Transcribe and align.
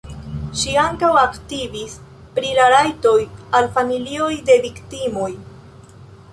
Ŝi 0.61 0.71
ankaŭ 0.83 1.09
aktivis 1.23 1.93
pri 2.39 2.55
la 2.61 2.67
rajtoj 2.75 3.15
al 3.61 3.71
familioj 3.79 4.33
de 4.51 4.59
viktimoj. 4.67 5.33